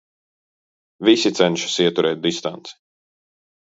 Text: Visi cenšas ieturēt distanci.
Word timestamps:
Visi 1.09 1.31
cenšas 1.39 1.77
ieturēt 1.85 2.25
distanci. 2.27 2.77